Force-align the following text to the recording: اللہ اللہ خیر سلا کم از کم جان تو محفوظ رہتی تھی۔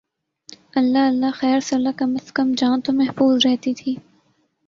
اللہ 0.75 0.99
اللہ 0.99 1.31
خیر 1.35 1.59
سلا 1.59 1.91
کم 1.97 2.15
از 2.21 2.31
کم 2.33 2.53
جان 2.57 2.81
تو 2.81 2.93
محفوظ 2.93 3.45
رہتی 3.45 3.73
تھی۔ 3.73 3.95